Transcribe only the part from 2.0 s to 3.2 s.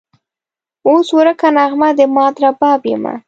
مات رباب یمه